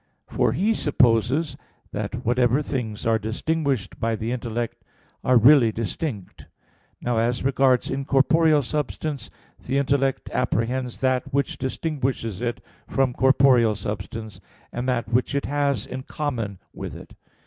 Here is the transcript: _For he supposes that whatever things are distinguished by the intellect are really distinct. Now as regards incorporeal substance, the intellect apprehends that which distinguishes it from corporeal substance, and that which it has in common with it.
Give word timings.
_For 0.35 0.51
he 0.53 0.73
supposes 0.73 1.55
that 1.91 2.25
whatever 2.25 2.63
things 2.63 3.05
are 3.05 3.19
distinguished 3.19 3.99
by 3.99 4.15
the 4.15 4.31
intellect 4.31 4.83
are 5.23 5.37
really 5.37 5.71
distinct. 5.71 6.47
Now 7.01 7.19
as 7.19 7.43
regards 7.43 7.91
incorporeal 7.91 8.63
substance, 8.63 9.29
the 9.63 9.77
intellect 9.77 10.31
apprehends 10.33 11.01
that 11.01 11.31
which 11.31 11.59
distinguishes 11.59 12.41
it 12.41 12.61
from 12.87 13.13
corporeal 13.13 13.75
substance, 13.75 14.39
and 14.71 14.89
that 14.89 15.07
which 15.07 15.35
it 15.35 15.45
has 15.45 15.85
in 15.85 16.01
common 16.01 16.57
with 16.73 16.95
it. 16.95 17.13